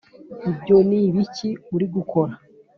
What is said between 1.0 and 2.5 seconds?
ibiki uri gukora?–